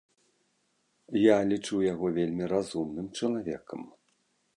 Я 1.23 1.35
лічу 1.49 1.81
яго 1.93 2.05
вельмі 2.17 2.43
разумным 2.53 3.07
чалавекам. 3.21 3.85